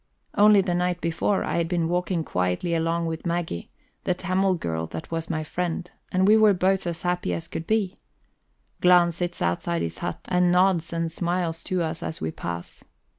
[0.33, 3.69] Only the night before, I had been walking quietly along with Maggie,
[4.03, 7.67] the Tamil girl that was my friend, and we were both as happy as could
[7.67, 7.99] be.
[8.81, 12.83] Glahn sits outside his hut, and nods and smiles to us as we pass.